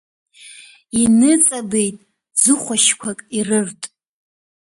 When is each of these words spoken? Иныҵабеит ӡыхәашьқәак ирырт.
Иныҵабеит 1.01 1.97
ӡыхәашьқәак 2.39 3.19
ирырт. 3.37 3.81